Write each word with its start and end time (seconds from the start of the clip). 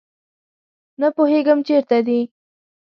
نه 0.99 1.07
پوهیږم 1.15 1.59
چیرته 1.67 1.97
دي 2.07 2.19